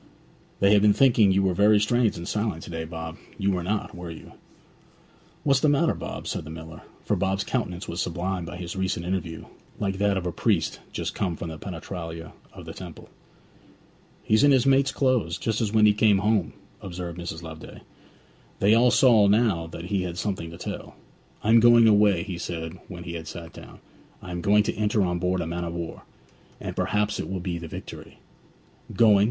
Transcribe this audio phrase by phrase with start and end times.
[0.61, 3.61] 'They have been thinking you were very strange and silent to day, Bob; you were
[3.61, 4.31] not, were you?'
[5.43, 9.05] 'What's the matter, Bob?' said the miller; for Bob's countenance was sublimed by his recent
[9.05, 9.45] interview,
[9.79, 13.09] like that of a priest just come from the penetralia of the temple.
[14.23, 17.43] 'He's in his mate's clothes, just as when he came home!' observed Mrs.
[17.43, 17.81] Loveday.
[18.57, 20.95] They all saw now that he had something to tell.
[21.43, 23.77] 'I am going away,' he said when he had sat down.
[24.23, 26.05] 'I am going to enter on board a man of war,
[26.59, 28.17] and perhaps it will be the Victory.'
[28.91, 29.19] 'Going?'